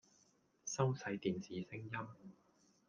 [0.65, 2.07] 收細電視聲音